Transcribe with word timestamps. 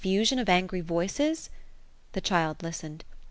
sion 0.03 0.39
of 0.39 0.49
angry 0.49 0.81
voices? 0.81 1.51
The 2.13 2.21
child 2.21 2.63
listened. 2.63 3.05